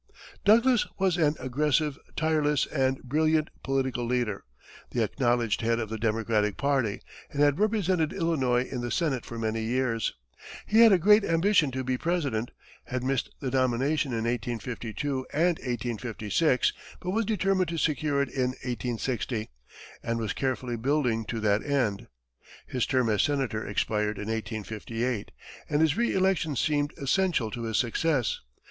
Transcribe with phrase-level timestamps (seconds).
[0.43, 4.43] Douglas was an aggressive, tireless and brilliant political leader,
[4.89, 9.37] the acknowledged head of the Democratic party, and had represented Illinois in the Senate for
[9.37, 10.15] many years.
[10.65, 12.49] He had a great ambition to be President,
[12.85, 18.53] had missed the nomination in 1852 and 1856, but was determined to secure it in
[18.65, 19.51] 1860,
[20.01, 22.07] and was carefully building to that end.
[22.65, 25.29] His term as senator expired in 1858,
[25.69, 28.39] and his re election seemed essential to his success.